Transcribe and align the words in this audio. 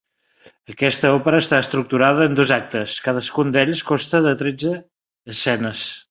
Aquesta 0.71 1.09
òpera 1.17 1.41
està 1.43 1.59
estructurada 1.65 2.25
en 2.29 2.37
dos 2.39 2.53
actes, 2.57 2.95
cadascun 3.09 3.53
d'ells 3.57 3.83
consta 3.91 4.23
de 4.29 4.33
tretze 4.41 4.73
escenes. 5.35 5.85